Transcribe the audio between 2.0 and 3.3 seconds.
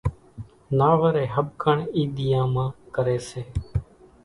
ۮيان مان ڪري